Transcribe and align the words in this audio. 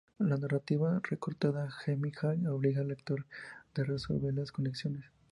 La 0.17 0.35
narrativa 0.35 0.99
recortada 1.07 1.65
de 1.85 1.93
Hemingway 1.93 2.47
obliga 2.47 2.81
al 2.81 2.87
lector 2.87 3.23
de 3.75 3.83
resolver 3.83 4.33
las 4.33 4.51
conexiones. 4.51 5.05